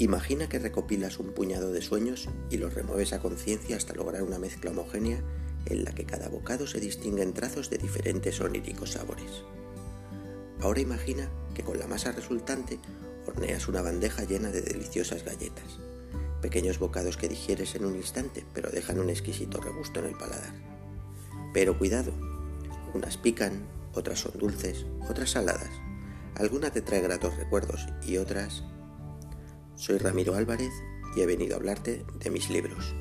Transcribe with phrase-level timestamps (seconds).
[0.00, 4.38] Imagina que recopilas un puñado de sueños y los remueves a conciencia hasta lograr una
[4.38, 5.22] mezcla homogénea
[5.66, 9.44] en la que cada bocado se distingue en trazos de diferentes oníricos sabores.
[10.62, 12.78] Ahora imagina que con la masa resultante
[13.26, 15.80] horneas una bandeja llena de deliciosas galletas,
[16.40, 20.54] pequeños bocados que digieres en un instante pero dejan un exquisito regusto en el paladar.
[21.52, 22.14] Pero cuidado,
[22.94, 25.78] unas pican, otras son dulces, otras saladas,
[26.36, 28.64] alguna te trae gratos recuerdos y otras
[29.80, 30.72] soy Ramiro Álvarez
[31.16, 32.94] y he venido a hablarte de mis libros.